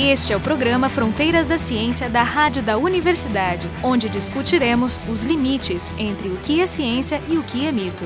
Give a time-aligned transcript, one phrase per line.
[0.00, 5.92] Este é o programa Fronteiras da Ciência da Rádio da Universidade, onde discutiremos os limites
[5.98, 8.04] entre o que é ciência e o que é mito.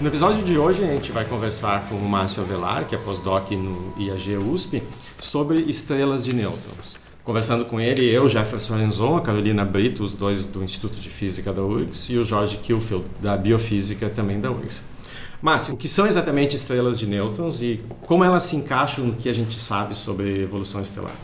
[0.00, 3.50] No episódio de hoje, a gente vai conversar com o Márcio Avelar, que é pós-doc
[3.50, 4.82] no IAG USP,
[5.20, 6.96] sobre estrelas de nêutrons.
[7.22, 11.52] Conversando com ele, eu, Jefferson Lenzon, a Carolina Brito, os dois do Instituto de Física
[11.52, 14.84] da URGS, e o Jorge Kilfield, da Biofísica também da URGS.
[15.42, 19.28] Márcio, o que são exatamente estrelas de nêutrons e como elas se encaixam no que
[19.28, 21.14] a gente sabe sobre evolução estelar?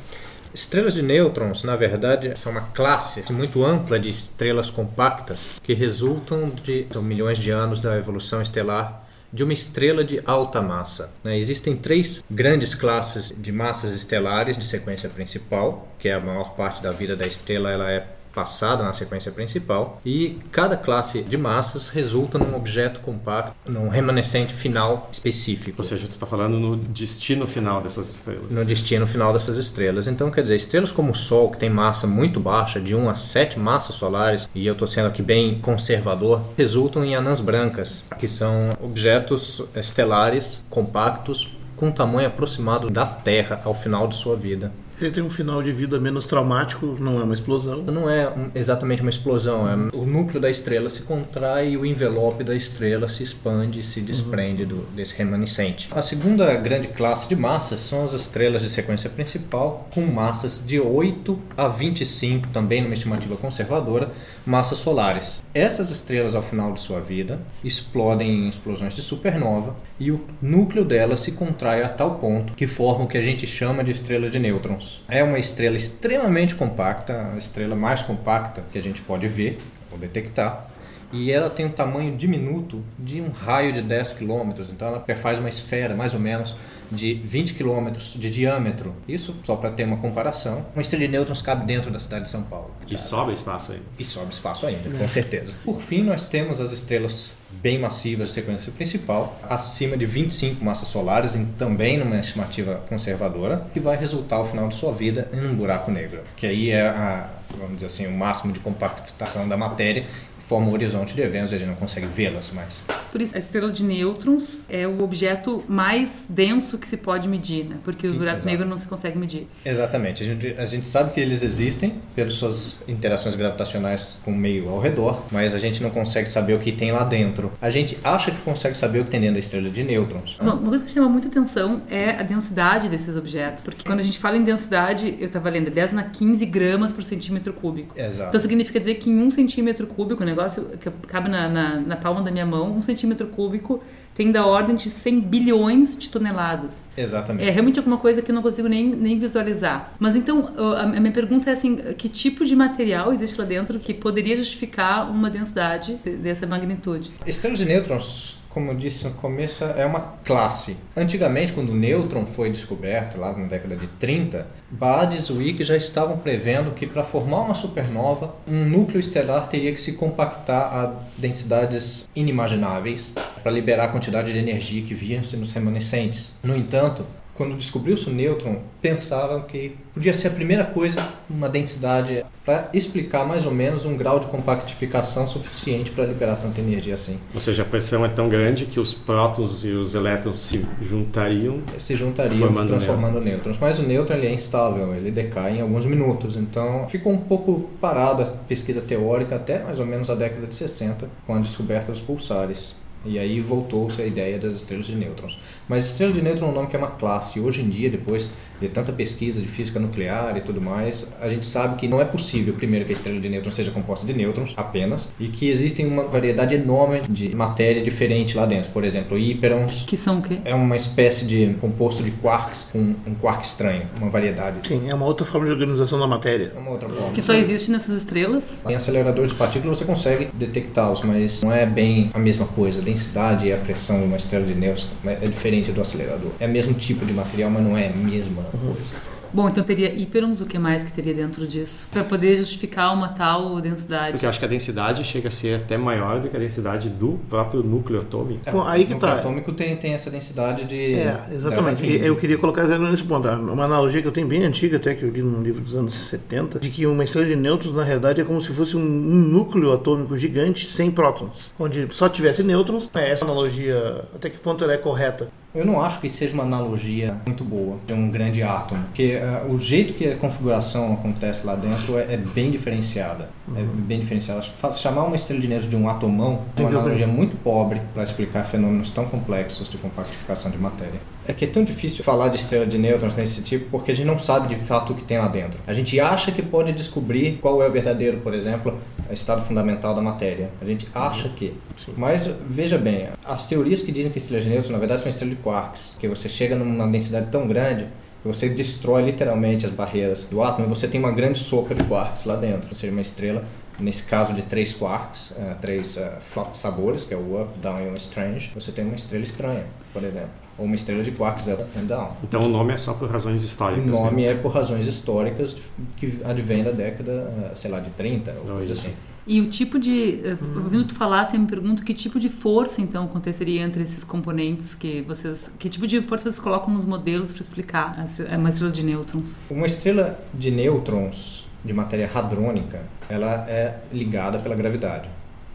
[0.55, 6.48] Estrelas de nêutrons, na verdade, são uma classe muito ampla de estrelas compactas que resultam
[6.48, 11.12] de milhões de anos da evolução estelar de uma estrela de alta massa.
[11.23, 11.37] Né?
[11.37, 16.83] Existem três grandes classes de massas estelares de sequência principal, que é a maior parte
[16.83, 21.88] da vida da estrela, ela é passada na sequência principal e cada classe de massas
[21.88, 25.78] resulta num objeto compacto, num remanescente final específico.
[25.78, 28.50] Ou seja, tu está falando no destino final dessas estrelas.
[28.50, 30.06] No destino final dessas estrelas.
[30.06, 33.15] Então, quer dizer, estrelas como o Sol, que tem massa muito baixa, de 1 a
[33.15, 38.28] 7 massas solares, e eu estou sendo aqui bem conservador, resultam em anãs brancas, que
[38.28, 44.73] são objetos estelares compactos com um tamanho aproximado da Terra ao final de sua vida.
[44.97, 47.83] Você tem um final de vida menos traumático, não é uma explosão.
[47.83, 52.43] Não é exatamente uma explosão, é o núcleo da estrela se contrai e o envelope
[52.43, 54.69] da estrela se expande e se desprende uhum.
[54.69, 55.91] do, desse remanescente.
[55.93, 60.80] A segunda grande classe de massas são as estrelas de sequência principal, com massas de
[60.80, 64.11] 8 a 25, também numa estimativa conservadora,
[64.47, 65.43] massas solares.
[65.53, 70.84] Essas estrelas, ao final de sua vida, explodem em explosões de supernova e o núcleo
[70.84, 74.31] delas se contrai a tal ponto que forma o que a gente chama de estrela
[74.31, 75.03] de nêutrons.
[75.09, 79.59] É uma estrela extremamente compacta, a estrela mais compacta que a gente pode ver
[79.91, 80.69] ou detectar.
[81.12, 85.39] E ela tem um tamanho diminuto de um raio de 10 km, então ela faz
[85.39, 86.56] uma esfera mais ou menos
[86.91, 88.94] de 20 km de diâmetro.
[89.09, 90.65] Isso só para ter uma comparação.
[90.75, 92.70] Uma estrela de nêutrons cabe dentro da cidade de São Paulo.
[92.88, 93.84] E sobra espaço ainda.
[93.99, 95.55] E sobra espaço ainda, com certeza.
[95.65, 100.88] Por fim, nós temos as estrelas bem massivas de sequência principal, acima de 25 massas
[100.88, 105.47] solares, e também numa estimativa conservadora, que vai resultar ao final de sua vida em
[105.47, 109.56] um buraco negro, que aí é a, vamos dizer assim, o máximo de compactação da
[109.56, 110.05] matéria
[110.47, 112.84] forma um horizonte de eventos e a gente não consegue vê-las mais.
[113.11, 117.65] Por isso, a estrela de nêutrons é o objeto mais denso que se pode medir,
[117.65, 117.77] né?
[117.83, 118.47] Porque o buraco Exato.
[118.47, 119.49] negro não se consegue medir.
[119.65, 120.23] Exatamente.
[120.23, 124.69] A gente, a gente sabe que eles existem pelas suas interações gravitacionais com o meio
[124.69, 127.53] ao redor, mas a gente não consegue saber o que tem lá dentro.
[127.61, 130.37] A gente acha que consegue saber o que tem dentro da estrela de nêutrons.
[130.41, 133.65] Uma, uma coisa que chama muita atenção é a densidade desses objetos.
[133.65, 137.03] Porque quando a gente fala em densidade, eu estava lendo, 10 na 15 gramas por
[137.03, 137.99] centímetro cúbico.
[137.99, 138.29] Exato.
[138.29, 141.97] Então significa dizer que em um centímetro cúbico, né, negócio que cabe na, na, na,
[141.97, 143.83] palma da minha mão, um centímetro cúbico
[144.15, 146.87] tem da ordem de 100 bilhões de toneladas.
[146.97, 147.47] Exatamente.
[147.47, 149.93] É realmente alguma coisa que eu não consigo nem, nem visualizar.
[149.99, 150.49] Mas então,
[150.79, 155.11] a minha pergunta é assim, que tipo de material existe lá dentro que poderia justificar
[155.11, 157.11] uma densidade dessa magnitude?
[157.27, 160.78] Estrelas de nêutrons como eu disse no começo, é uma classe.
[160.97, 165.77] Antigamente, quando o nêutron foi descoberto, lá na década de 30, Bades e Zwick já
[165.77, 170.94] estavam prevendo que para formar uma supernova, um núcleo estelar teria que se compactar a
[171.19, 173.12] densidades inimagináveis
[173.43, 176.34] para liberar a quantidade de energia que via nos remanescentes.
[176.43, 177.05] No entanto,
[177.37, 183.27] quando descobriu-se o nêutron, pensavam que podia ser a primeira coisa, uma densidade para explicar
[183.27, 187.19] mais ou menos um grau de compactificação suficiente para liberar tanta energia assim.
[187.35, 191.61] Ou seja, a pressão é tão grande que os prótons e os elétrons se juntariam,
[191.79, 193.25] se juntariam formando transformando nêutrons.
[193.25, 193.59] nêutrons.
[193.59, 196.37] Mas o nêutron ele é instável, ele decai em alguns minutos.
[196.37, 200.55] Então ficou um pouco parado a pesquisa teórica até mais ou menos a década de
[200.55, 202.75] 60, com a descoberta dos pulsares.
[203.06, 205.39] E aí voltou-se a ideia das estrelas de nêutrons.
[205.69, 207.41] Mas estrela de nêutron é um nome que é uma classe.
[207.41, 208.28] Hoje em dia, depois
[208.61, 212.05] de tanta pesquisa de física nuclear e tudo mais, a gente sabe que não é
[212.05, 215.87] possível, primeiro, que a estrela de nêutrons seja composta de nêutrons apenas, e que existem
[215.87, 218.71] uma variedade enorme de matéria diferente lá dentro.
[218.71, 219.84] Por exemplo, hiperons.
[219.87, 220.38] Que são o quê?
[220.44, 224.67] É uma espécie de composto de quarks com um quark estranho, uma variedade.
[224.67, 226.53] Sim, é uma outra forma de organização da matéria.
[226.55, 227.12] É uma outra forma.
[227.12, 228.64] Que só existe nessas estrelas?
[228.67, 232.81] Em aceleradores de partículas você consegue detectá-los, mas não é bem a mesma coisa.
[232.96, 236.32] Densidade e a pressão de uma estrela de nêutrons é diferente do acelerador.
[236.40, 238.94] É o mesmo tipo de material, mas não é a mesma coisa.
[239.37, 241.87] Bom, então teria hiperons, o que mais que teria dentro disso?
[241.93, 244.12] Para poder justificar uma tal densidade.
[244.12, 246.88] Porque eu acho que a densidade chega a ser até maior do que a densidade
[246.88, 248.41] do próprio núcleo atômico.
[248.47, 249.19] É, Bom, aí que o núcleo tá.
[249.19, 250.94] atômico tem, tem essa densidade de.
[250.94, 251.85] É, exatamente.
[251.87, 253.29] Eu queria colocar nesse ponto.
[253.29, 255.93] Uma analogia que eu tenho bem antiga, até que eu li num livro dos anos
[255.93, 259.21] 70, de que uma estrela de nêutrons, na realidade, é como se fosse um, um
[259.21, 262.89] núcleo atômico gigante sem prótons, onde só tivesse nêutrons.
[262.94, 265.29] É essa analogia, até que ponto ela é correta?
[265.56, 269.50] Eu não acho que seja uma analogia muito boa de um grande átomo, porque uh,
[269.53, 273.31] o jeito que a configuração acontece lá dentro é, é bem diferenciada.
[273.55, 273.81] É Uhum.
[273.82, 274.43] bem diferenciada.
[274.75, 278.44] Chamar uma estrela de nêutrons de um atomão é uma analogia muito pobre para explicar
[278.44, 281.00] fenômenos tão complexos de compactificação de matéria.
[281.29, 284.06] É que é tão difícil falar de estrela de nêutrons nesse tipo porque a gente
[284.06, 285.58] não sabe de fato o que tem lá dentro.
[285.67, 288.76] A gente acha que pode descobrir qual é o verdadeiro, por exemplo,
[289.12, 290.50] estado fundamental da matéria.
[290.61, 291.55] A gente acha que.
[291.97, 295.37] Mas veja bem, as teorias que dizem que estrelas de nêutrons na verdade são estrelas
[295.37, 297.87] de quarks, que você chega numa densidade tão grande
[298.23, 301.85] que você destrói literalmente as barreiras do átomo e você tem uma grande sopa de
[301.85, 303.44] quarks lá dentro, ou seja, uma estrela
[303.78, 307.88] nesse caso de três quarks, uh, três uh, sabores, que é o up, down e
[307.90, 310.31] o strange, você tem uma estrela estranha, por exemplo.
[310.58, 312.12] Ou uma estrela de quarks up and down.
[312.25, 313.87] Então o nome é só por razões históricas.
[313.87, 314.31] O nome mesmo.
[314.31, 315.55] é por razões históricas
[315.96, 318.93] que advém da década, sei lá, de 30 ou coisa assim.
[319.26, 320.20] E o tipo de.
[320.25, 324.05] eh, Ouvindo tu falar, você me pergunta que tipo de força então aconteceria entre esses
[324.05, 325.50] componentes que vocês.
[325.58, 327.96] Que tipo de força vocês colocam nos modelos para explicar
[328.38, 329.40] uma estrela de nêutrons?
[329.50, 335.09] Uma estrela de nêutrons de matéria hadrônica, ela é ligada pela gravidade.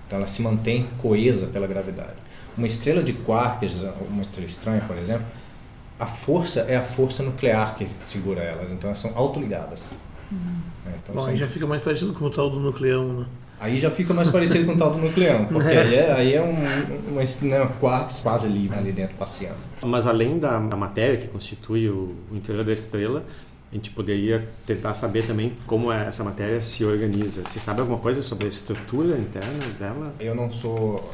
[0.06, 2.16] Então ela se mantém coesa pela gravidade.
[2.58, 5.25] Uma estrela de quarks, uma estrela estranha, por exemplo,
[5.98, 8.69] a força é a força nuclear que segura elas.
[8.72, 9.92] Então elas são autoligadas.
[10.31, 13.25] É, então, Bom, são- aí já fica mais parecido com o tal do nucleão, né?
[13.60, 16.42] Aí já fica mais parecido com o tal do nucleão, porque aí é, aí é
[16.42, 16.50] um,
[17.12, 19.58] uma, né, quarks quase livre ali dentro passeando.
[19.84, 23.24] Mas além da, da matéria que constitui o, o interior da estrela,
[23.71, 27.44] a gente poderia tentar saber também como é essa matéria se organiza.
[27.45, 30.13] Você sabe alguma coisa sobre a estrutura interna dela?
[30.19, 31.09] Eu não sou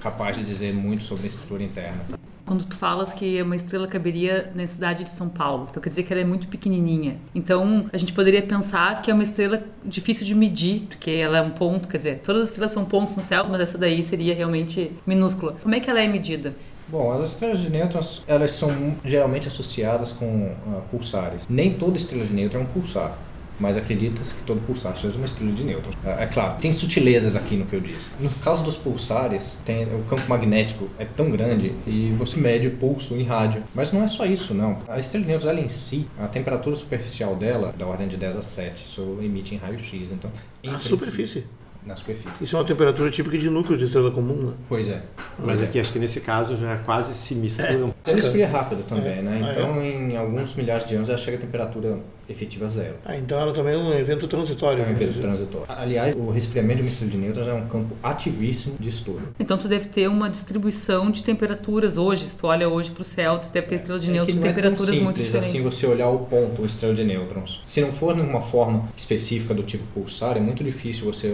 [0.00, 2.04] capaz de dizer muito sobre a estrutura interna.
[2.44, 6.02] Quando tu falas que uma estrela caberia na cidade de São Paulo, então quer dizer
[6.02, 7.16] que ela é muito pequenininha.
[7.34, 11.40] Então a gente poderia pensar que é uma estrela difícil de medir, porque ela é
[11.40, 14.34] um ponto, quer dizer, todas as estrelas são pontos no céu, mas essa daí seria
[14.34, 15.56] realmente minúscula.
[15.62, 16.54] Como é que ela é medida?
[16.88, 21.42] Bom, as estrelas de nêutrons, elas são geralmente associadas com ah, pulsares.
[21.48, 23.16] Nem toda estrela de nêutron é um pulsar,
[23.58, 25.96] mas acredita-se que todo pulsar seja uma estrela de nêutrons.
[26.04, 28.10] Ah, é claro, tem sutilezas aqui no que eu disse.
[28.20, 32.72] No caso dos pulsares, tem, o campo magnético é tão grande e você mede o
[32.76, 33.62] pulso em rádio.
[33.74, 34.78] Mas não é só isso, não.
[34.86, 38.18] A estrela de nêutrons, ela em si, a temperatura superficial dela é da ordem de
[38.18, 40.12] 10 a 7, isso emite em raio-x.
[40.12, 41.46] Então, princípio- superfície.
[41.86, 42.28] Na superfície.
[42.40, 44.52] Isso é uma temperatura típica de núcleo de estrela comum, né?
[44.68, 45.02] Pois é.
[45.38, 45.64] Mas é.
[45.64, 47.94] aqui acho que nesse caso já quase se misturam.
[48.06, 49.40] Ela esfria rápido também, né?
[49.44, 49.52] Ah, é?
[49.52, 52.94] Então, em alguns milhares de anos, ela chega a temperatura efetiva zero.
[53.04, 54.78] Ah, então ela também é um evento transitório.
[54.78, 55.22] É um vamos evento dizer.
[55.22, 55.66] transitório.
[55.68, 59.20] Aliás, o resfriamento de uma estrela de nêutrons é um campo ativíssimo de estudo.
[59.38, 62.24] Então tu deve ter uma distribuição de temperaturas hoje.
[62.24, 64.40] Se tu olha hoje para o céu, tu deve ter estrelas de É nêutrons que
[64.40, 65.50] de é tão temperaturas muito simples diferentes.
[65.50, 67.60] assim você olhar o ponto, uma estrela de nêutrons.
[67.66, 71.28] Se não for numa forma específica do tipo pulsar, é muito difícil você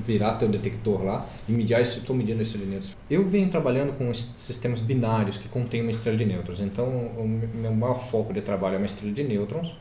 [0.00, 2.96] virar teu detector lá e medir, ah, estou medindo a estrela de nêutrons.
[3.10, 6.60] Eu venho trabalhando com sistemas binários que contêm uma estrela de nêutrons.
[6.60, 9.74] Então, o meu maior foco de trabalho é uma estrela de nêutrons,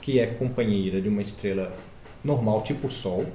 [0.00, 1.72] que é companheira de uma estrela
[2.24, 3.26] normal tipo Sol.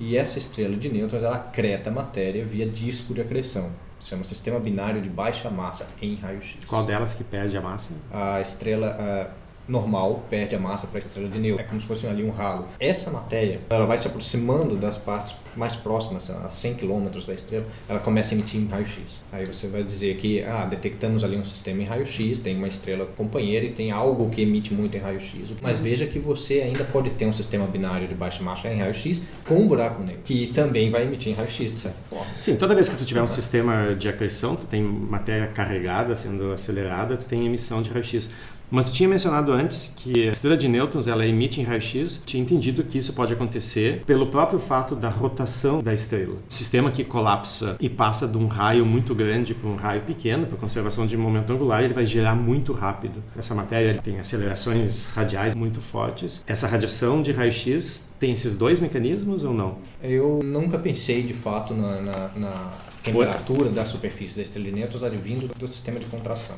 [0.00, 3.70] E essa estrela de nêutrons, ela acreta a matéria via disco de acreção.
[4.00, 7.60] Isso é um sistema binário de baixa massa em raio-x Qual delas que perde a
[7.60, 7.90] massa?
[8.10, 9.36] a estrela
[9.70, 11.64] normal perde a massa para a estrela de nêutron.
[11.64, 12.66] É como se fosse ali um ralo.
[12.78, 17.66] Essa matéria, ela vai se aproximando das partes mais próximas, a 100 km da estrela,
[17.88, 19.22] ela começa a emitir em raio-x.
[19.32, 23.06] Aí você vai dizer que, ah, detectamos ali um sistema em raio-x, tem uma estrela
[23.16, 25.50] companheira e tem algo que emite muito em raio-x.
[25.60, 29.22] Mas veja que você ainda pode ter um sistema binário de baixa massa em raio-x
[29.46, 32.26] com um buraco negro, que também vai emitir em raio-x, de certa forma.
[32.40, 36.52] Sim, toda vez que tu tiver um sistema de acreção, tu tem matéria carregada sendo
[36.52, 38.30] acelerada, tu tem emissão de raio-x.
[38.70, 42.22] Mas tu tinha mencionado antes que a estrela de nêutrons ela emite em raio-x.
[42.24, 46.36] Tinha entendido que isso pode acontecer pelo próprio fato da rotação da estrela.
[46.48, 50.46] O sistema que colapsa e passa de um raio muito grande para um raio pequeno,
[50.46, 53.22] para conservação de momento angular, ele vai girar muito rápido.
[53.36, 56.44] Essa matéria tem acelerações radiais muito fortes.
[56.46, 59.78] Essa radiação de raio-x tem esses dois mecanismos ou não?
[60.02, 62.72] Eu nunca pensei de fato na, na- na
[63.02, 66.56] temperatura da superfície da estrela de nêutrons advindo do sistema de contração.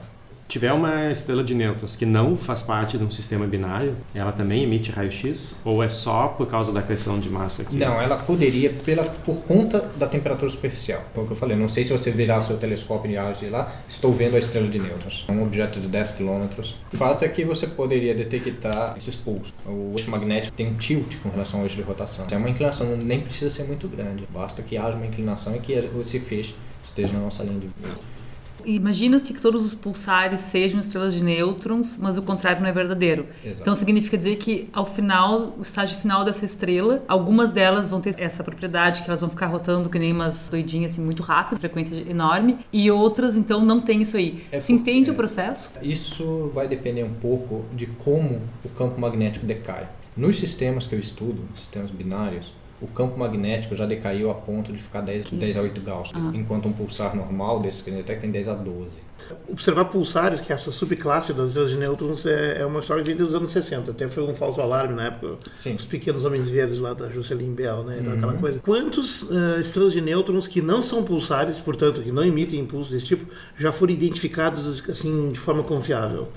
[0.53, 4.63] Tiver uma estrela de nêutrons que não faz parte de um sistema binário, ela também
[4.63, 5.57] emite raio-x?
[5.65, 7.77] Ou é só por causa da acreção de massa aqui?
[7.77, 11.03] Não, ela poderia, pela, por conta da temperatura superficial.
[11.15, 11.57] Foi o que eu falei.
[11.57, 14.69] Não sei se você virar o seu telescópio de raio lá, estou vendo a estrela
[14.69, 15.25] de nêutrons.
[15.27, 16.47] É um objeto de 10 km.
[16.93, 19.55] O fato é que você poderia detectar esses pulsos.
[19.65, 22.27] O eixo magnético tem um tilt com relação ao eixo de rotação.
[22.31, 24.29] É uma inclinação, nem precisa ser muito grande.
[24.31, 26.55] Basta que haja uma inclinação e que esse feixe
[26.85, 28.22] esteja na nossa linha de vida.
[28.65, 33.27] Imagina-se que todos os pulsares sejam estrelas de nêutrons, mas o contrário não é verdadeiro.
[33.45, 33.63] Exato.
[33.63, 38.15] Então significa dizer que ao final, o estágio final dessa estrela, algumas delas vão ter
[38.19, 41.95] essa propriedade que elas vão ficar rotando que nem umas doidinhas assim muito rápido, frequência
[42.09, 44.45] enorme, e outras então não tem isso aí.
[44.51, 45.13] É Se entende é.
[45.13, 45.71] o processo?
[45.83, 49.89] Isso vai depender um pouco de como o campo magnético decai.
[50.17, 54.79] Nos sistemas que eu estudo, sistemas binários, o campo magnético já decaiu a ponto de
[54.83, 56.33] ficar 10, 10 a 8 Gauss, Ah.
[56.35, 59.01] enquanto um pulsar normal desse detecta tem 10 a 12.
[59.49, 63.09] Observar pulsares, que é essa subclasse das estrelas de nêutrons, é, é uma história que
[63.11, 63.93] vem dos anos 60.
[63.93, 65.37] Até foi um falso alarme na época.
[65.55, 65.77] Sim.
[65.77, 67.99] Os pequenos homens verdes lá da Jocelyn Bell, né?
[68.01, 68.19] Então, Uhum.
[68.19, 68.61] aquela coisa.
[68.61, 73.07] Quantos eh, estrelas de nêutrons que não são pulsares, portanto, que não emitem impulsos desse
[73.07, 73.25] tipo,
[73.57, 76.29] já foram identificados assim de forma confiável?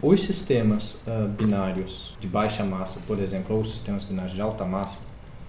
[0.00, 4.64] Os sistemas ah, binários de baixa massa, por exemplo, ou os sistemas binários de alta
[4.64, 4.98] massa,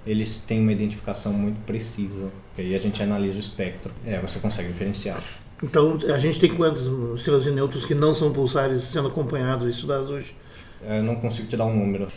[0.05, 2.29] eles têm uma identificação muito precisa.
[2.57, 3.91] E aí a gente analisa o espectro.
[4.05, 5.21] É, você consegue diferenciar.
[5.61, 9.65] Então, a gente tem quantas hum, estrelas de nêutrons que não são pulsares sendo acompanhados
[9.65, 10.35] e estudados hoje?
[10.85, 12.07] É, Eu não consigo te dar um número.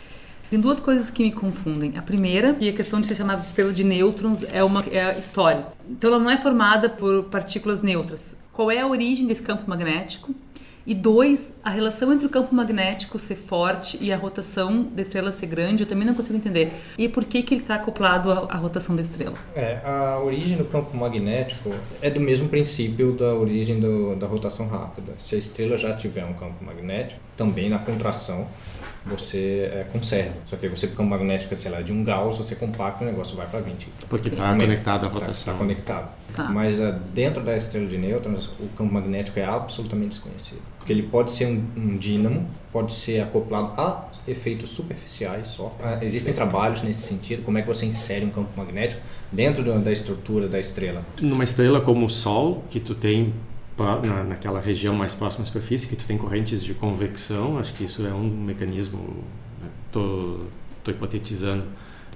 [0.49, 1.97] Tem duas coisas que me confundem.
[1.97, 5.17] A primeira, que a questão de ser chamada de estrela de nêutrons é uma é
[5.17, 5.67] história.
[5.89, 8.35] Então ela não é formada por partículas neutras.
[8.53, 10.33] Qual é a origem desse campo magnético?
[10.87, 15.33] E dois, a relação entre o campo magnético ser forte e a rotação da estrela
[15.33, 16.71] ser grande, eu também não consigo entender.
[16.97, 19.35] E por que, que ele está acoplado à, à rotação da estrela?
[19.53, 24.65] É, a origem do campo magnético é do mesmo princípio da origem do, da rotação
[24.69, 25.11] rápida.
[25.17, 28.47] Se a estrela já tiver um campo magnético, também na contração
[29.07, 30.33] você é, conserva.
[30.45, 33.07] Só que você com o campo magnético, sei lá, de um Gauss, você compacta o
[33.07, 33.87] negócio vai para 20.
[34.09, 35.53] Porque está conectado à Tá- rotação.
[35.53, 36.09] Tá conectado.
[36.33, 36.43] Tá.
[36.45, 40.61] Mas ah, dentro da estrela de nêutrons, o campo magnético é absolutamente desconhecido.
[40.77, 45.75] Porque ele pode ser um, um dínamo, pode ser acoplado a efeitos superficiais só.
[45.83, 49.91] Ah, existem trabalhos nesse sentido, como é que você insere um campo magnético dentro da,
[49.91, 51.03] estrutura da estrela.
[51.21, 53.33] Numa estrela como o Sol, que tu tem
[53.85, 57.83] na, naquela região mais próxima à superfície, que tu tem correntes de convecção, acho que
[57.85, 59.23] isso é um mecanismo,
[59.87, 60.47] estou
[60.87, 61.63] hipotetizando,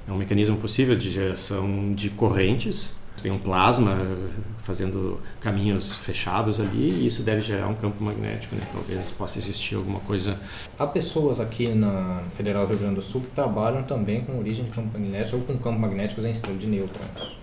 [0.07, 2.93] é um mecanismo possível de geração de correntes.
[3.17, 8.01] Tu tem um plasma eh, fazendo caminhos fechados ali e isso deve gerar um campo
[8.01, 8.61] magnético, né?
[8.71, 10.39] Talvez possa existir alguma coisa
[10.79, 14.63] Há pessoas aqui na Federal do Rio Grande do Sul que trabalham também com origem
[14.63, 17.40] de campo magnético ou com campos magnéticos em estrela de nêutrons.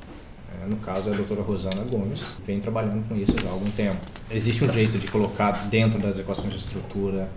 [0.62, 3.70] É, No caso, é a doutora Rosana Gomes, vem trabalhando com isso já há algum
[3.70, 3.98] tempo.
[4.30, 7.28] Existe um jeito de colocar dentro das equações de estrutura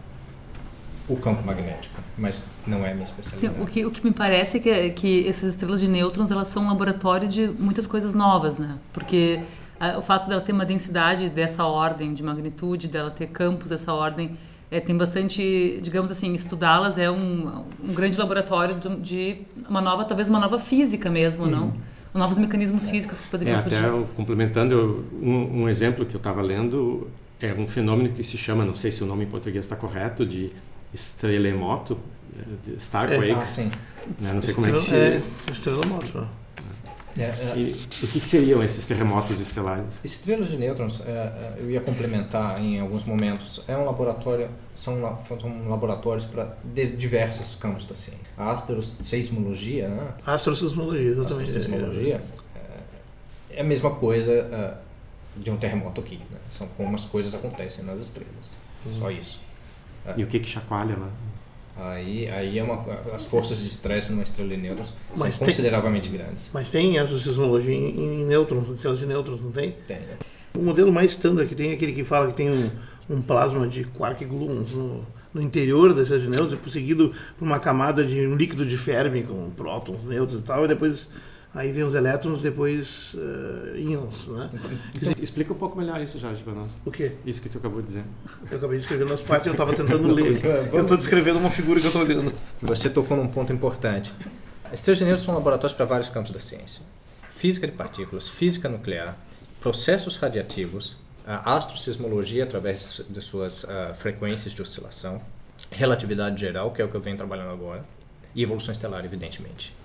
[1.08, 3.62] o campo magnético, mas não é a minha Sim, especialidade.
[3.62, 6.64] o, que, o que me parece é que, que essas estrelas de nêutrons elas são
[6.64, 8.78] um laboratório de muitas coisas novas, né?
[8.94, 9.42] Porque
[9.80, 13.94] ah, o fato dela ter uma densidade dessa ordem de magnitude, dela ter campos dessa
[13.94, 14.38] ordem,
[14.70, 20.06] é, tem bastante, digamos assim, estudá-las é um, um grande laboratório de, de uma nova,
[20.06, 21.74] talvez uma nova física mesmo, não?
[22.14, 23.86] Novos mecanismos físicos que É, poderiam até surgir.
[23.86, 27.08] eu- complementando, eu- um, um exemplo que eu estava lendo
[27.40, 30.26] é um fenômeno que se chama, não sei se o nome em português está correto,
[30.26, 30.52] de
[30.94, 31.98] estrelemoto,
[32.38, 33.72] eh, de Starquake, sim.
[34.20, 34.34] né?
[34.34, 34.96] não sei como é que se...
[34.96, 36.28] É, estrela morta.
[37.18, 37.72] É, é, E,
[38.04, 40.04] o que, que seriam esses terremotos estelares?
[40.04, 45.20] Estrelas de nêutrons, é, é, eu ia complementar em alguns momentos, é um laboratório, são,
[45.40, 46.56] são laboratórios para
[46.98, 48.22] diversos campos da ciência.
[48.38, 50.14] A astroseismologia, né?
[50.26, 51.50] Astrosismologia, A exatamente.
[51.50, 52.22] astroseismologia
[52.56, 54.74] é, é a mesma coisa é,
[55.38, 56.38] de um terremoto aqui, né?
[56.50, 58.52] São como as coisas acontecem nas estrelas,
[59.00, 59.40] só isso.
[60.18, 61.10] E o que que chacoalha lá?
[61.78, 62.82] Aí, aí é uma,
[63.14, 66.50] as forças de estresse numa estrela de nêutrons Mas são tem- consideravelmente grandes.
[66.54, 69.76] Mas tem astrosismologia em, em nêutrons, em estrelas de nêutrons, não tem?
[69.88, 70.18] Tem, né?
[70.56, 72.70] O modelo mais standard que tem é aquele que fala que tem um,
[73.10, 75.02] um plasma de quark gluons no,
[75.34, 79.24] no interior das estrelas de nêutrons, seguido por uma camada de um líquido de Fermi
[79.24, 81.10] com prótons, nêutrons e tal, e depois
[81.54, 84.50] aí vem os elétrons, depois uh, íons, né?
[85.22, 86.72] Explica um pouco melhor isso, Jorge, para nós.
[86.86, 87.14] O quê?
[87.26, 88.04] Isso que tu acabou de dizer.
[88.50, 90.42] Eu acabei de escrever nas partes, eu estava tentando ler.
[90.72, 92.34] Eu estou descrevendo uma figura que eu estou olhando.
[92.62, 94.14] Você tocou num ponto importante.
[94.72, 96.84] Estrelas de são laboratórios para vários campos da ciência.
[97.32, 99.18] Física de partículas, física nuclear,
[99.60, 105.22] processos radiativos, astrosismologia através de suas ah, frequências de oscilação,
[105.72, 107.84] relatividade geral, que é o que eu venho trabalhando agora,
[108.34, 109.76] e evolução estelar, evidentemente.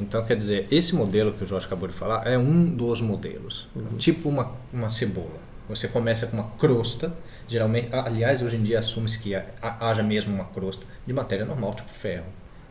[0.00, 3.68] Então, quer dizer, esse modelo que o Jorge acabou de falar é um dos modelos.
[3.98, 5.38] Tipo uma, uma cebola.
[5.68, 7.12] Você começa com uma crosta,
[7.46, 9.44] geralmente, aliás, hoje em dia assume-se que ha-
[9.80, 12.24] haja mesmo uma crosta de matéria normal, tipo ferro.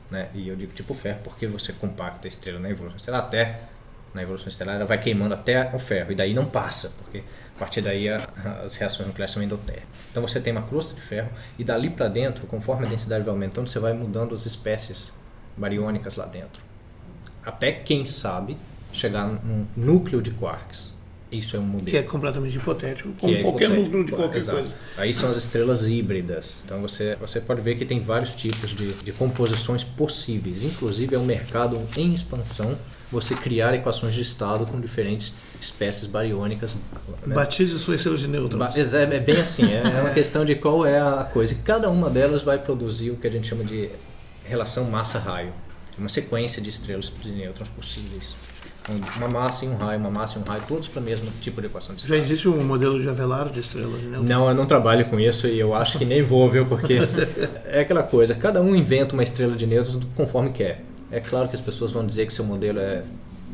[0.10, 0.30] Né?
[0.34, 3.60] E eu digo tipo ferro porque você compacta a estrela na evolução estelar até
[4.14, 7.20] na evolução estelar ela vai queimando até o ferro e daí não passa, porque
[7.56, 8.26] a partir daí a-
[8.64, 9.90] as reações nucleares são endotérmicas.
[10.10, 11.30] Então você tem uma crosta de ferro
[11.60, 15.12] e dali para dentro, conforme a densidade vai aumentando, você vai mudando as espécies
[15.58, 16.66] bariônicas lá dentro.
[17.44, 18.58] Até quem sabe
[18.92, 20.96] chegar num núcleo de quarks.
[21.32, 21.90] Isso é um modelo.
[21.90, 23.86] Que é completamente hipotético, como é qualquer hipotético.
[23.86, 24.60] núcleo de qualquer Exato.
[24.60, 24.78] coisa.
[24.98, 26.62] Aí são as estrelas híbridas.
[26.64, 30.64] Então você, você pode ver que tem vários tipos de, de composições possíveis.
[30.64, 32.78] Inclusive é um mercado em expansão
[33.12, 36.78] você criar equações de estado com diferentes espécies bariônicas.
[37.26, 37.36] né?
[37.36, 38.76] Batize sua estrela de nêutrons.
[38.76, 41.54] É, é bem assim, é, é uma questão de qual é a coisa.
[41.54, 43.90] E cada uma delas vai produzir o que a gente chama de
[44.46, 45.54] relação massa-raio.
[45.98, 48.36] Uma sequência de estrelas de nêutrons possíveis.
[49.18, 51.60] Uma massa e um raio, uma massa e um raio, todos para o mesmo tipo
[51.60, 52.22] de equação de Já estado.
[52.26, 54.26] existe um modelo de Avelar de estrela de nêutrons?
[54.30, 56.66] Não, eu não trabalho com isso e eu acho que nem vou, viu?
[56.66, 57.00] Porque
[57.66, 60.84] é aquela coisa, cada um inventa uma estrela de nêutrons conforme quer.
[61.12, 63.04] É claro que as pessoas vão dizer que seu modelo é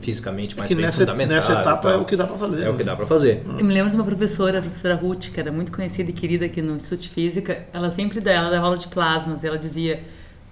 [0.01, 1.33] fisicamente É mais que bem nessa, fundamentado.
[1.35, 2.63] nessa etapa é o que dá para fazer.
[2.63, 3.41] É o que dá para fazer.
[3.57, 6.45] Eu me lembro de uma professora, a professora Ruth, que era muito conhecida e querida
[6.45, 7.65] aqui no Instituto de Física.
[7.73, 9.43] Ela sempre dá, ela dava aula de plasmas.
[9.43, 10.01] E ela dizia: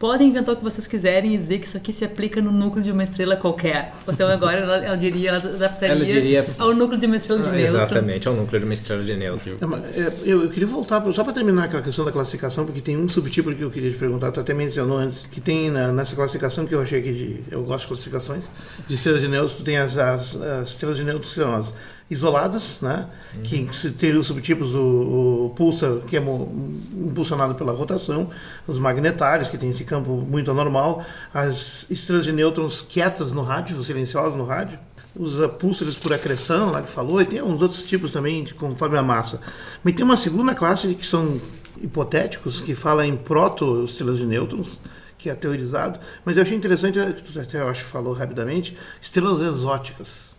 [0.01, 2.83] podem inventar o que vocês quiserem e dizer que isso aqui se aplica no núcleo
[2.83, 3.93] de uma estrela qualquer.
[4.07, 7.49] Então agora ela, ela diria, ela adaptaria Ela diria- ao núcleo de uma estrela de
[7.49, 7.75] Ah, nêutrons.
[7.75, 9.61] exatamente, é o núcleo de uma estrela de nêutrons.
[9.95, 13.07] É, eu, eu queria voltar, só para terminar aquela questão da classificação, porque tem um
[13.07, 16.65] subtipo que eu queria te perguntar, tu até mencionou antes, que tem na- nessa classificação
[16.65, 18.51] que eu achei que de, eu gosto de classificações,
[18.87, 21.75] de estrelas de nêutrons, tem as, as, as estrelas de nêutrons que são as
[22.11, 23.07] isoladas, né?
[23.41, 28.29] que, que se tem os subtipos, o, o pulsar, que é impulsionado pela rotação,
[28.67, 33.81] os magnetários, que tem esse campo muito anormal, as estrelas de nêutrons quietas no rádio,
[33.81, 34.77] silenciosas no rádio,
[35.15, 38.53] os uh, púlsares por acreção, lá que falou, e tem uns outros tipos também, de,
[38.53, 39.39] conforme a massa.
[39.81, 41.39] Mas tem uma segunda classe que são
[41.81, 44.81] hipotéticos, que fala em proto-estrelas de nêutrons,
[45.17, 50.35] que é teorizado, mas eu achei interessante, até eu acho que falou rapidamente, estrelas exóticas.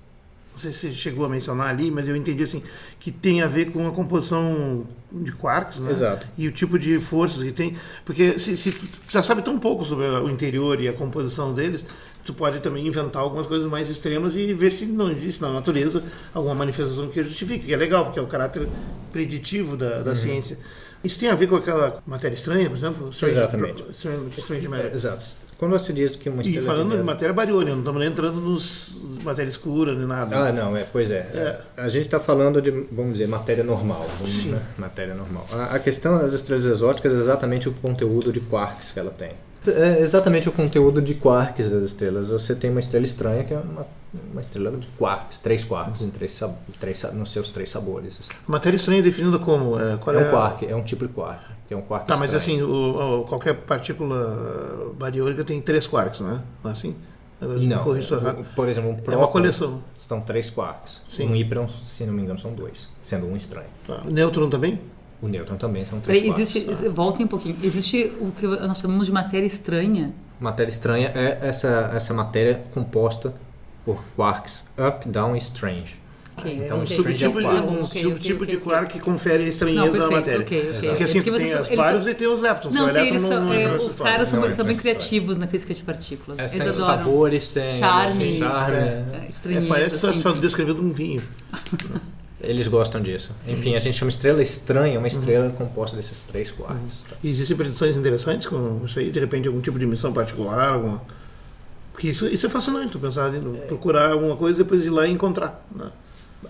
[0.53, 2.63] Não sei se você chegou a mencionar ali, mas eu entendi assim,
[3.01, 5.91] que tem a ver com a composição de quarks, né?
[5.91, 6.27] Exato.
[6.37, 7.75] E o tipo de forças que tem.
[8.05, 11.83] Porque se, se tu já sabe tão pouco sobre o interior e a composição deles,
[12.23, 16.05] tu pode também inventar algumas coisas mais extremas e ver se não existe na natureza
[16.35, 18.69] alguma manifestação que justifique, que é legal, porque é o caráter
[19.11, 20.05] preditivo da, Uhum.
[20.05, 20.59] da ciência.
[21.05, 23.09] Isso tem a ver com aquela matéria estranha, por exemplo?
[23.11, 23.85] Strange- Exatamente.
[23.91, 24.87] Strange, strange matter.
[24.93, 25.25] É, exato.
[25.59, 28.09] Quando você diz que uma E estrela falando de de matéria bariônica, não estamos nem
[28.11, 30.37] entrando nos matéria escura nem nada.
[30.37, 31.61] Ah, não, é, pois é.
[31.77, 34.07] A gente está falando de, vamos dizer, matéria normal.
[34.19, 34.61] Vamos, né?
[34.79, 35.47] Matéria normal.
[35.53, 39.31] A, a questão das estrelas exóticas é exatamente o conteúdo de quarks que ela tem.
[39.67, 42.29] É exatamente o conteúdo de quarks das estrelas.
[42.29, 43.87] Você tem uma estrela estranha que é uma,
[44.33, 46.43] uma estrela de quarks, três quarks em três,
[46.79, 48.31] três, nos seus três sabores.
[48.47, 49.79] Matéria estranha é definida como?
[49.79, 51.41] É, qual É é um a- quark, é um tipo de quark.
[51.71, 52.65] É um quark Tá, mas estranho.
[52.65, 56.41] assim, o- o- qualquer partícula bariônica tem três quarks, não é?
[56.63, 56.95] Não é assim?
[57.41, 59.83] Não, o- por exemplo, um É uma próton coleção.
[59.99, 61.03] são três quarks.
[61.09, 61.29] Sim.
[61.29, 63.67] Um híbrido, se não me engano, são dois, sendo um estranho.
[63.87, 64.03] Tá.
[64.05, 64.79] Nêutron também?
[65.21, 66.57] O nêutron também são três Peraí, quarks.
[66.57, 67.57] existe, voltem um pouquinho.
[67.63, 70.13] Existe o que nós chamamos de matéria estranha.
[70.39, 73.33] Matéria estranha é essa, essa matéria composta
[73.85, 76.01] por quarks up, down e strange.
[76.35, 76.97] Ok, Então, um ok.
[76.97, 79.83] subtipo, subtipo, Tá de, bom, um ok, subtipo ok, de quark que confere Não, estranheza
[79.83, 80.39] à perfeito, matéria.
[80.89, 82.73] Porque assim, Porque tem as são- eles baros são- e tem os leptons.
[82.75, 85.47] Não, o elétron não, são, não é, os caras são, Não são bem criativos na
[85.47, 86.39] física de partículas.
[86.39, 86.87] É, Eles tem adoram.
[86.87, 88.39] sabores, tem Charme.
[88.39, 88.77] charme.
[88.77, 91.23] É, É, estranheza, parece que assim, descrevendo um vinho.
[92.41, 93.31] Eles gostam disso.
[93.47, 97.05] Enfim, a gente chama estrela estranha, uma estrela composta desses três quarks.
[97.23, 99.11] E existem predições interessantes com isso aí?
[99.13, 100.71] De repente, algum tipo de missão particular?
[100.73, 101.03] Alguma...
[101.93, 103.31] Porque isso, isso é fascinante, tu pensar
[103.69, 105.65] procurar alguma coisa e depois ir lá e encontrar.
[105.75, 105.91] né?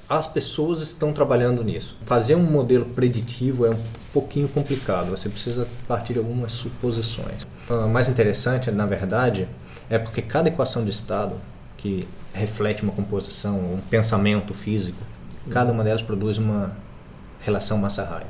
[0.08, 1.96] As pessoas estão trabalhando nisso.
[2.02, 3.78] Fazer um modelo preditivo é um
[4.12, 5.10] pouquinho complicado.
[5.10, 7.46] Você precisa partir de algumas suposições.
[7.68, 9.48] O mais interessante, na verdade,
[9.90, 11.34] é porque cada equação de estado
[11.76, 14.98] que reflete uma composição, um pensamento físico,
[15.50, 16.74] cada uma delas produz uma
[17.40, 18.26] relação massa-raio.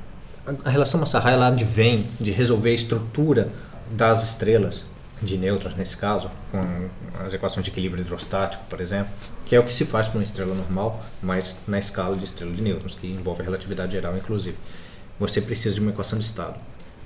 [0.65, 3.49] A relação massa-raio ela advém de resolver a estrutura
[3.91, 4.87] das estrelas,
[5.23, 6.89] de nêutrons nesse caso, com
[7.25, 9.13] as equações de equilíbrio hidrostático, por exemplo,
[9.47, 12.53] que é o que se faz com uma estrela normal, mas na escala de estrela
[12.53, 14.57] de nêutrons, que envolve a relatividade geral, inclusive.
[15.19, 16.57] Você precisa de uma equação de estado.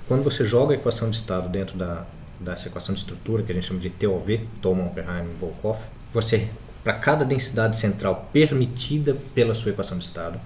[0.07, 2.05] Quando você joga a equação de estado dentro da,
[2.39, 6.49] dessa equação de estrutura, que a gente chama de TOV, Thomson, Oppenheim, Volkoff, você,
[6.83, 10.39] para cada densidade central permitida pela sua equação de estado,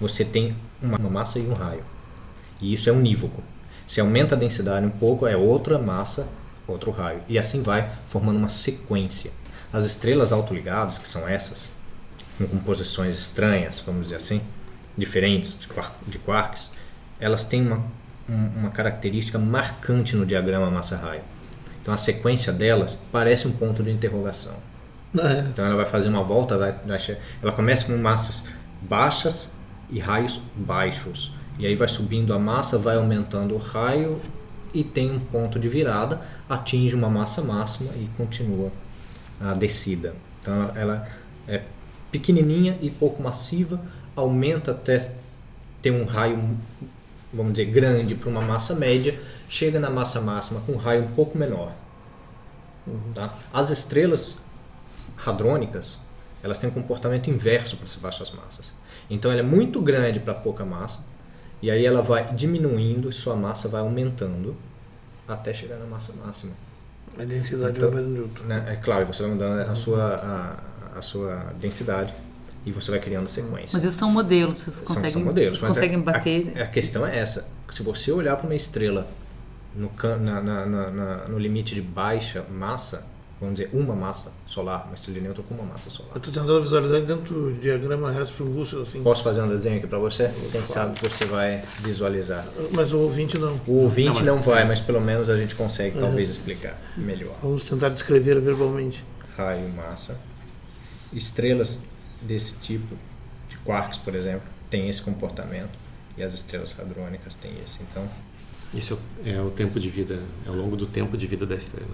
[0.00, 1.84] você tem uma, uma massa e um raio.
[2.60, 3.42] E isso é unívoco.
[3.86, 6.26] Se aumenta a densidade um pouco, é outra massa,
[6.66, 7.20] outro raio.
[7.28, 9.30] E assim vai, formando uma sequência.
[9.72, 11.70] As estrelas autoligadas, que são essas,
[12.38, 14.40] com composições estranhas, vamos dizer assim,
[14.96, 16.70] diferentes de, quar- de quarks,
[17.18, 17.82] elas têm uma,
[18.28, 21.22] um- uma característica marcante no diagrama massa-raio.
[21.82, 24.54] Então a sequência delas parece um ponto de interrogação.
[25.16, 25.40] É.
[25.40, 26.54] Então ela vai fazer uma volta,
[27.42, 28.44] ela começa com massas
[28.82, 29.50] baixas
[29.90, 31.32] e raios baixos.
[31.58, 34.20] E aí vai subindo a massa, vai aumentando o raio
[34.74, 38.72] e tem um ponto de virada, atinge uma massa máxima e continua
[39.40, 40.14] a descida.
[40.42, 41.08] Então ela
[41.46, 41.62] é
[42.10, 43.80] pequenininha e pouco massiva,
[44.16, 45.12] aumenta até
[45.80, 46.58] ter um raio,
[47.32, 51.08] vamos dizer, grande para uma massa média, chega na massa máxima com um raio um
[51.08, 51.72] pouco menor.
[53.14, 53.34] Tá?
[53.52, 54.36] As estrelas
[55.24, 55.98] hadrônicas,
[56.42, 58.74] elas têm um comportamento inverso para as baixas massas.
[59.08, 61.00] Então ela é muito grande para pouca massa,
[61.64, 64.54] e aí ela vai diminuindo e sua massa vai aumentando
[65.26, 66.52] até chegar na massa máxima.
[67.18, 68.42] A densidade Então, vai junto.
[68.44, 68.64] Né?
[68.68, 70.58] É claro, você vai mudando a sua,
[70.94, 72.12] a, a sua densidade
[72.66, 73.76] e você vai criando sequência.
[73.76, 76.52] Mas esses são modelos, vocês São- conseguem, são modelos, vocês mas conseguem a, bater.
[76.58, 77.48] A, a questão é essa.
[77.70, 79.06] Se você olhar para uma estrela
[79.74, 83.04] no, na- na- na- no limite de baixa massa,
[83.40, 86.12] vamos dizer uma massa solar, uma estrela nêutron com uma massa solar.
[86.14, 89.02] Eu tô tentando visualizar dentro do diagrama Hertzsprung-Russell, assim.
[89.02, 90.30] Posso fazer um desenho aqui para você?
[90.52, 92.46] Quem sabe você vai visualizar.
[92.72, 93.58] Mas o ouvinte não.
[93.66, 97.36] O ouvinte Não, não, mas- vai, mas pelo menos a gente consegue talvez explicar melhor.
[97.42, 99.04] Vamos tentar descrever verbalmente.
[99.36, 100.16] raio massa.
[101.12, 101.82] Estrelas
[102.22, 102.96] desse tipo,
[103.48, 105.70] de quarks, por exemplo, têm esse comportamento
[106.16, 107.80] e as estrelas hadrônicas têm esse.
[107.82, 108.08] Então,
[108.72, 111.90] Isso é o tempo de vida, é ao longo do tempo de vida da estrela.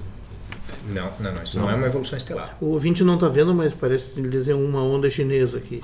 [0.88, 2.56] Não, não, não isso não, é uma evolução estelar.
[2.61, 5.80] O ouvinte não está vendo, mas parece desenhou uma onda chinesa aqui.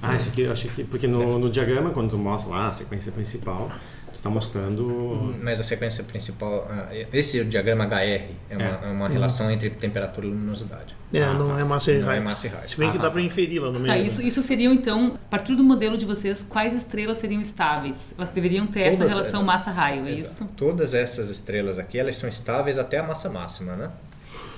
[0.00, 0.84] Ah, isso aqui eu acho que.
[0.84, 3.70] Porque no, no diagrama, quando tu mostra lá a sequência principal,
[4.18, 5.34] está mostrando.
[5.42, 10.26] Mas a sequência principal, ah, esse diagrama HR é uma, é uma relação entre temperatura
[10.26, 10.96] e luminosidade.
[11.12, 11.60] É, Ah, não tá.
[11.60, 12.22] é massa e Não é raio.
[12.24, 12.68] massa e raio.
[12.68, 13.86] Se bem que Ah, dá tá, para inferir lá no meio.
[13.86, 14.04] Tá, né?
[14.04, 18.12] isso, isso seriam então, a partir do modelo de vocês, quais estrelas seriam estáveis?
[18.18, 20.22] Elas deveriam ter essa Todas, relação é, massa-raio, é Exato.
[20.32, 20.44] isso?
[20.56, 23.90] Todas essas estrelas aqui, elas são estáveis até a massa máxima, né?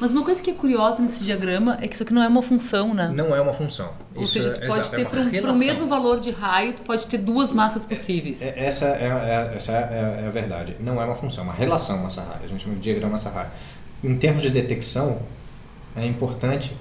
[0.01, 2.43] Mas uma coisa que é curiosa nesse diagrama é que isso aqui não é uma
[2.43, 3.11] função, né?
[3.15, 3.93] Não é uma função.
[4.15, 6.31] Ou Isso seja, é- tu pode exato, é ter uma para o mesmo valor de
[6.31, 8.41] raio, tu pode ter duas massas possíveis.
[8.41, 9.05] É- Essa é,
[9.53, 10.75] é- essa é, é a verdade.
[10.81, 12.45] Não é uma função, é uma relação massa-raio.
[12.45, 13.51] A gente chama de diagrama massa-raio.
[14.03, 15.21] Em termos de detecção,
[15.95, 16.75] é importante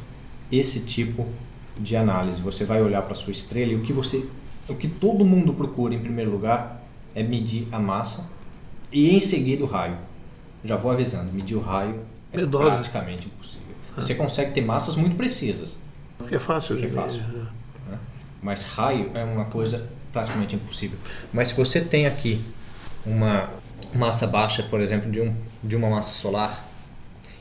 [0.49, 1.27] esse tipo
[1.77, 2.41] de análise.
[2.41, 4.25] Você vai olhar para a sua estrela e o que você,
[4.69, 6.81] o que todo mundo procura em primeiro lugar
[7.13, 8.25] é medir a massa
[8.91, 9.97] e em seguida o raio.
[10.63, 12.01] Já vou avisando, medir o raio
[12.33, 13.75] é praticamente impossível.
[13.95, 15.75] Você consegue ter massas muito precisas,
[16.31, 16.83] é fácil.
[16.83, 17.21] É fácil.
[17.87, 17.97] né?
[18.41, 20.97] Mas raio é uma coisa praticamente impossível.
[21.33, 22.41] Mas se você tem aqui
[23.05, 23.49] uma
[23.93, 26.65] massa baixa, por exemplo, de, um, de uma massa solar,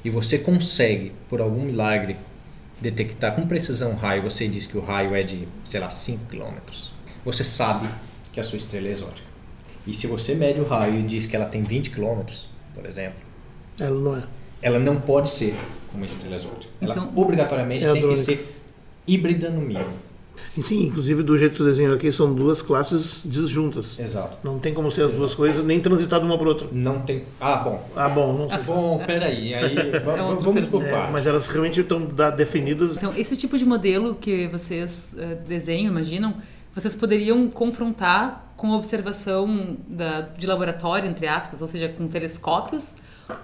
[0.04, 2.16] e você consegue, por algum milagre,
[2.80, 6.26] detectar com precisão o raio, você diz que o raio é de, sei lá, 5
[6.26, 6.54] km,
[7.24, 7.88] você sabe
[8.32, 9.26] que a sua estrela é exótica.
[9.86, 12.22] E se você mede o raio e diz que ela tem 20 km,
[12.74, 13.18] por exemplo,
[13.80, 14.22] Ela não é.
[14.62, 15.54] Ela não pode ser
[15.94, 16.72] uma estrela exótica.
[16.80, 18.54] Ela Então- obrigatoriamente É tem que ser
[19.06, 20.08] híbrida no mínimo.
[20.60, 23.98] Sim, inclusive do jeito que tu desenhou aqui, são duas classes disjuntas.
[23.98, 24.38] Exato.
[24.42, 26.66] Não tem como ser as duas coisas, nem transitar de uma para outra.
[26.72, 27.24] Não tem.
[27.40, 27.88] Ah, bom.
[27.94, 28.58] Ah, bom, não sei.
[28.74, 29.54] Bom, peraí.
[29.54, 32.96] Aí, vamos, outra vamos por É, mas elas realmente estão da- definidas.
[32.96, 36.34] Então, esse tipo de modelo que vocês eh, desenham, imaginam,
[36.74, 42.94] vocês poderiam confrontar com a observação da- de laboratório, entre aspas, ou seja, com telescópios,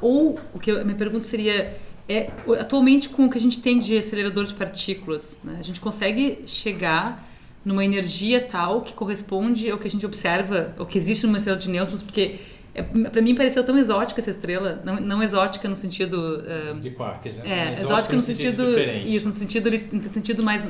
[0.01, 1.77] ou o que eu, a minha pergunta seria
[2.09, 5.81] é atualmente com o que a gente tem de acelerador de partículas, né, a gente
[5.81, 7.27] consegue chegar
[7.65, 11.59] numa energia tal que corresponde ao que a gente observa, ao que existe numa estrela
[11.59, 12.39] de nêutrons, porque
[12.75, 16.91] é, para mim pareceu tão exótica essa estrela, não, não exótica no sentido eh, De
[16.91, 17.45] quartos, né?
[17.47, 19.17] é, Exótico exótica no sentido, diferente.
[19.17, 20.63] isso, no sentido, no sentido mais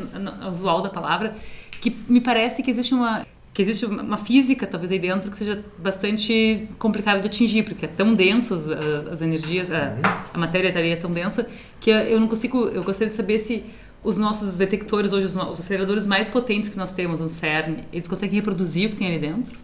[0.53, 1.35] usual da palavra,
[1.81, 5.39] que me parece que existe uma que existe uma uma física talvez aí dentro que
[5.39, 9.95] seja bastante complicada de atingir, porque é tão densas as, as energias, a,
[10.35, 11.47] a matéria estaria tão densa
[11.81, 13.65] que eu não consigo, eu gostaria de saber se
[14.03, 18.07] os nossos detectores hoje, os, os aceleradores mais potentes que nós temos no CERN, eles
[18.09, 19.57] conseguem reproduzir o que tem ali dentro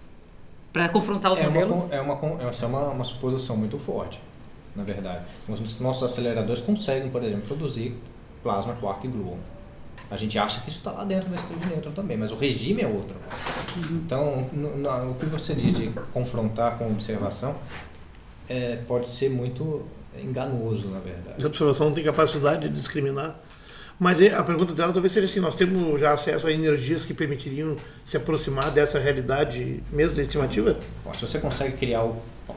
[0.72, 1.76] para confrontar os é uma, modelos?
[1.76, 4.20] con- é uma, essa é uma, uma suposição muito forte,
[4.76, 5.24] na verdade.
[5.48, 7.94] Os nossos aceleradores conseguem, por exemplo, produzir
[8.42, 9.36] plasma, quark e gluon.
[10.10, 12.36] A gente acha que isso está lá dentro da estrela de nêutron também, mas o
[12.36, 13.16] regime é outro.
[13.90, 17.56] Então, no- no- o que você diz de confrontar com observação
[18.48, 19.86] é, pode ser muito
[20.20, 21.42] enganoso, na verdade.
[21.42, 23.38] A observação não tem capacidade de discriminar.
[23.98, 27.12] Mas é- a pergunta dela talvez seja assim: nós temos já acesso a energias que
[27.14, 30.76] permitiriam se aproximar dessa realidade mesmo da estimativa?
[31.04, 32.16] Bom, se você consegue criar o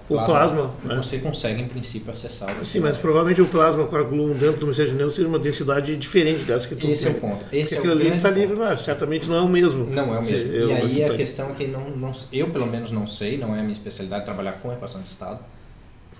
[0.09, 0.95] O plasma, né?
[0.97, 4.65] você consegue, em princípio, acessar Sim, mas provavelmente o plasma com a gluon dentro do
[4.67, 7.21] Mercedes Neo seria uma densidade diferente dessa que tu Esse é o tem.
[7.21, 7.39] ponto.
[7.39, 9.85] Porque Esse é o aquilo ali está livre no ar, certamente não é o mesmo.
[9.85, 10.51] Não é o mesmo.
[10.51, 13.37] eu- e aí eu- a questão é que não, não, eu, pelo menos, não sei,
[13.37, 15.39] não é a minha especialidade trabalhar com equação de estado.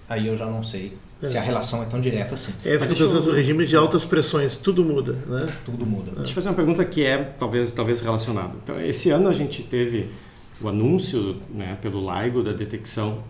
[0.10, 2.52] Aí eu já não sei se a relação é tão direta assim.
[2.66, 5.48] É, eu eu- pensando no regime de altas pressões, tudo muda, né?
[5.64, 6.12] Tudo muda.
[6.18, 8.54] Deixa eu fazer uma pergunta que é talvez, talvez relacionada.
[8.62, 10.08] Então, esse ano a gente teve
[10.62, 13.24] o anúncio né, pelo LIGO da detecção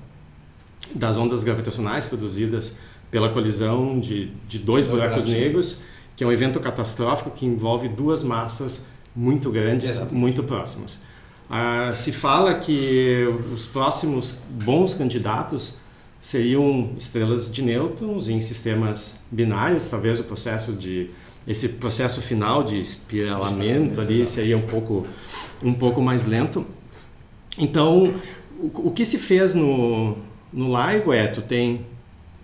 [0.93, 2.77] das ondas gravitacionais produzidas
[3.09, 5.81] pela colisão de, de dois buracos negros
[6.15, 10.13] que é um evento catastrófico que envolve duas massas muito grandes, Exato.
[10.13, 11.01] muito próximas.
[11.49, 15.77] Ah, se fala que os próximos bons candidatos
[16.21, 21.09] seriam estrelas de nêutrons em sistemas binários, talvez o processo de
[21.45, 25.05] esse processo final de espiralamento ali seria um pouco
[25.61, 26.65] um pouco mais lento.
[27.57, 28.13] Então,
[28.57, 30.15] o, o que se fez no
[30.53, 31.85] no LIGO é tu tem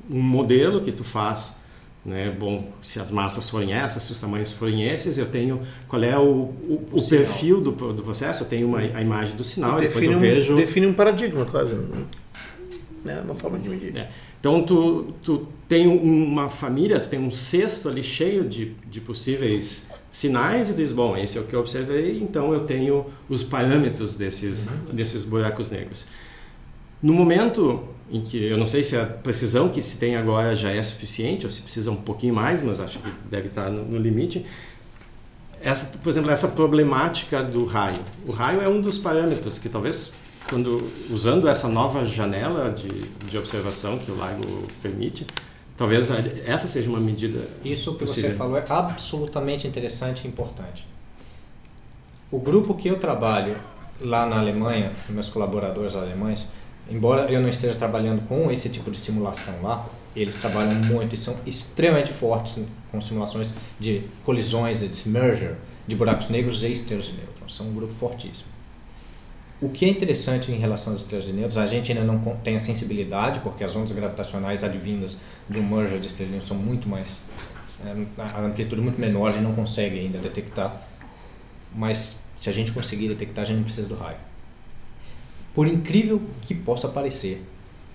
[0.09, 1.59] um modelo que tu faz
[2.09, 2.33] né?
[2.37, 6.17] Bom, se as massas forem essas, se os tamanhos forem esses, eu tenho qual é
[6.17, 9.87] o, o, o perfil do, do processo, eu tenho uma, a imagem do sinal, e
[9.87, 10.55] depois eu um, vejo...
[10.55, 11.75] define um paradigma quase,
[13.05, 13.21] né?
[13.23, 13.95] uma forma de medir.
[13.97, 14.09] É.
[14.39, 19.89] Então, tu, tu tem uma família, tu tem um cesto ali cheio de, de possíveis
[20.09, 24.15] sinais e diz, bom, esse é o que eu observei, então eu tenho os parâmetros
[24.15, 24.95] desses, uhum.
[24.95, 26.05] desses buracos negros.
[27.03, 30.71] No momento em que eu não sei se a precisão que se tem agora já
[30.71, 33.97] é suficiente ou se precisa um pouquinho mais, mas acho que deve estar no, no
[33.97, 34.45] limite.
[35.61, 37.99] Essa, por exemplo, essa problemática do raio.
[38.25, 40.11] O raio é um dos parâmetros que talvez
[40.49, 45.27] quando usando essa nova janela de, de observação que o LIGO permite,
[45.77, 46.09] talvez
[46.45, 48.31] essa seja uma medida Isso que possível.
[48.31, 50.87] você falou é absolutamente interessante e importante.
[52.31, 53.57] O grupo que eu trabalho
[54.01, 56.47] lá na Alemanha, meus colaboradores alemães,
[56.89, 61.17] embora eu não esteja trabalhando com esse tipo de simulação lá, eles trabalham muito e
[61.17, 65.55] são extremamente fortes com simulações de colisões, de merger,
[65.87, 67.55] de buracos negros e estrelas de nêutrons.
[67.55, 68.47] São um grupo fortíssimo.
[69.61, 72.55] O que é interessante em relação às estrelas de nêutrons, a gente ainda não tem
[72.55, 76.87] a sensibilidade, porque as ondas gravitacionais advindas um merger de estrelas de nêutrons são muito
[76.87, 77.19] mais.
[77.85, 80.75] É, a amplitude muito menor, a gente não consegue ainda detectar.
[81.75, 84.28] Mas se a gente conseguir detectar, a gente não precisa do raio.
[85.59, 87.43] Por incrível que possa parecer,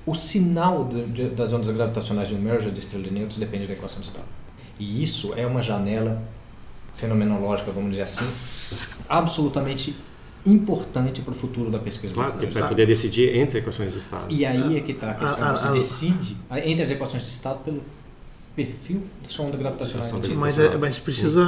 [0.05, 3.66] o sinal de, de, das ondas gravitacionais de um merger de estrela de nêutrons depende
[3.66, 4.27] da equação de estado.
[4.79, 6.22] E isso é uma janela
[6.94, 8.27] fenomenológica, vamos dizer assim,
[9.09, 9.96] absolutamente
[10.44, 12.12] importante para o futuro da pesquisa.
[12.12, 14.27] Claro, que vai poder decidir entre equações de estado.
[14.29, 15.57] E aí é que está a questão.
[15.57, 17.83] Você decide entre as equações de estado pelo
[18.56, 20.04] perfil da sua onda gravitacional.
[20.06, 20.38] Ação emitida.
[20.40, 21.40] Mas, é, mas precisa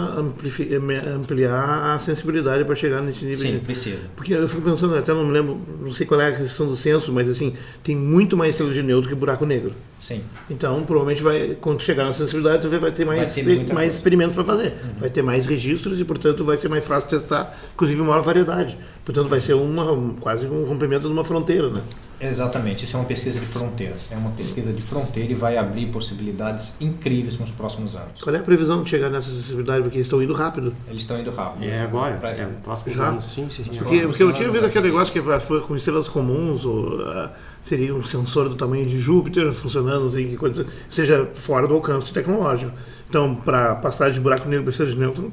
[1.14, 3.46] ampliar a sensibilidade para chegar nesse nível.
[3.46, 3.98] Sim, de- precisa.
[4.16, 6.74] Porque eu fico pensando, até não me lembro, não sei qual é a questão do
[6.76, 9.72] censo, mas assim, tem muito mais estrela de neutro que buraco negro.
[9.98, 10.22] Sim.
[10.50, 14.34] Então, provavelmente, vai, quando chegar na sensibilidade, você vai ter mais, Vai ter mais experimentos
[14.34, 14.72] para fazer.
[14.98, 18.76] Vai ter mais registros e, portanto, vai ser mais fácil testar, inclusive, maior variedade.
[19.04, 21.80] Portanto, vai ser uma, um- quase um rompimento de uma fronteira, né?
[22.20, 23.94] Exatamente, isso é uma pesquisa de fronteira.
[24.10, 28.22] É uma pesquisa de fronteira e vai abrir possibilidades incríveis nos próximos anos.
[28.22, 29.82] Qual é a previsão de chegar nessa sensibilidade?
[29.82, 30.74] Porque eles estão indo rápido.
[30.88, 31.64] Eles estão indo rápido.
[31.64, 33.08] É agora, Pra- é, próximos Já?
[33.08, 33.70] anos, sim, sim, sim.
[33.78, 34.68] Porque, porque eu tinha visto é.
[34.68, 38.98] aquele negócio que foi com estrelas comuns, ou ah, seria um sensor do tamanho de
[38.98, 42.72] Júpiter funcionando, assim, que coisa, seja fora do alcance tecnológico.
[43.08, 45.30] Então, para passar de buraco negro para estrela de nêutron,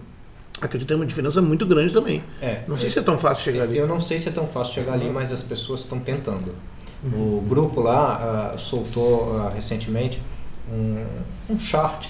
[0.62, 2.24] acredito que tem uma diferença muito grande também.
[2.42, 3.78] É, Não sei se é tão fácil chegar ali.
[3.78, 6.54] Eu não sei se é tão fácil chegar ali, mas as pessoas estão tentando.
[7.06, 10.22] O grupo lá ah, soltou ah, recentemente
[10.72, 11.04] um,
[11.50, 12.08] um chart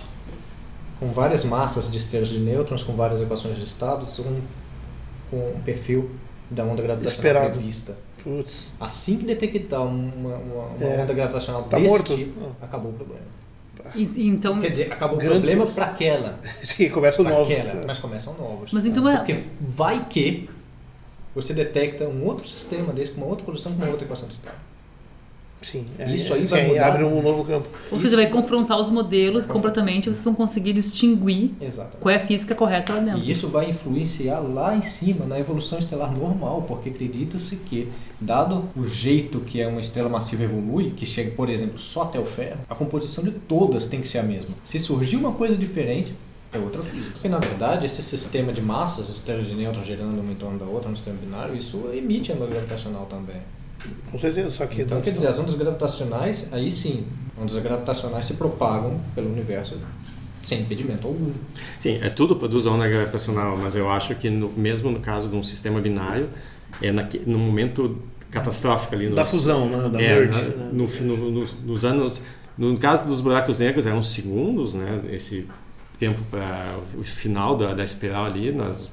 [1.00, 4.40] com várias massas de estrelas de nêutrons, com várias equações de estados, um,
[5.32, 6.12] com um perfil
[6.52, 7.52] da onda gravitacional Esperado.
[7.52, 7.98] prevista.
[8.24, 8.68] Putz.
[8.80, 11.02] Assim que detectar uma, uma- uma É.
[11.02, 12.16] onda gravitacional Tá desse morto?
[12.16, 13.22] tipo, acabou o problema.
[13.96, 16.40] E- então, Quer dizer, acabou Grande- o problema para aquela.
[16.62, 17.52] Sim, começa o novo.
[17.52, 18.72] aquela, mas começam novos.
[18.72, 20.50] Mas então é- Porque vai que
[21.36, 24.36] você detecta um outro sistema desse, com uma outra posição, com uma outra equação de
[24.36, 24.56] estado.
[25.64, 26.88] Sim, é, Isso aí é, vai mudar.
[26.88, 27.68] abre um novo campo.
[27.90, 31.98] ou seja, vai confrontar os modelos completamente e vocês vão conseguir distinguir Exatamente.
[32.00, 33.22] qual é a física correta lá dentro.
[33.22, 37.88] E isso vai influenciar lá em cima na evolução estelar normal, porque acredita-se que,
[38.20, 42.20] dado o jeito que é uma estrela massiva evolui, que chega, por exemplo, só até
[42.20, 44.50] o ferro, a composição de todas tem que ser a mesma.
[44.64, 46.14] Se surgir uma coisa diferente,
[46.52, 47.16] é outra física.
[47.24, 50.66] E, na verdade, esse sistema de massas, estrelas de nêutrons girando uma em torno da
[50.66, 53.38] outra no sistema binário, isso emite onda gravitacional também.
[54.12, 57.06] Com certeza, só que Então, quer dizer, as ondas gravitacionais, aí sim,
[57.40, 59.76] ondas gravitacionais se propagam pelo universo
[60.42, 61.32] sem impedimento algum.
[61.80, 65.36] Sim, é tudo produz onda gravitacional, mas eu acho que no- mesmo no caso de
[65.36, 66.30] um sistema binário,
[66.82, 67.98] é naque, no momento
[68.30, 69.06] catastrófico ali.
[69.08, 69.90] Nos, da fusão, né?
[69.90, 70.42] Da é, merge.
[70.50, 70.70] na- né?
[70.74, 72.22] no, no- no- nos anos,
[72.58, 75.02] no caso dos buracos negros, eram segundos, né?
[75.12, 75.48] Esse
[75.98, 78.92] tempo para o final da, da espiral ali, nas,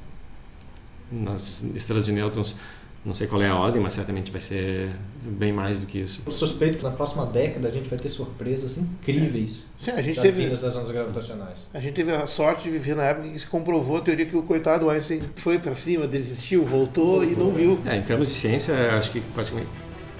[1.11, 2.55] nas estrelas de nêutrons,
[3.04, 4.90] não sei qual é a ordem, mas certamente vai ser
[5.22, 6.22] bem mais do que isso.
[6.26, 10.16] Eu suspeito que na próxima década a gente vai ter surpresas incríveis Sim, a gente
[10.16, 10.48] da teve.
[10.48, 11.60] das ondas gravitacionais.
[11.72, 14.26] A gente teve a sorte de viver na época em que se comprovou a teoria
[14.26, 17.78] que o coitado Einstein foi para cima, desistiu, voltou e não viu.
[17.86, 19.68] É, em termos de ciência, acho que praticamente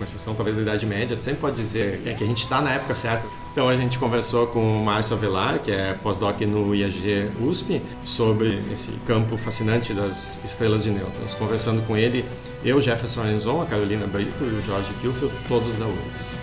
[0.00, 2.62] com exceção talvez da Idade Média, tu sempre pode dizer é que a gente está
[2.62, 3.26] na época certa.
[3.52, 8.62] Então a gente conversou com o Márcio Avelar, que é pós-doc no IAG USP, sobre
[8.72, 11.34] esse campo fascinante das estrelas de nêutrons.
[11.34, 12.24] Conversando com ele,
[12.64, 16.34] eu, Jefferson Arenzon, a Carolina Brito e o Jorge Kilfield, todos da URGS.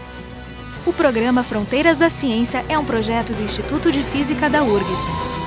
[0.85, 5.46] O programa Fronteiras da Ciência é um projeto do Instituto de Física da URGS.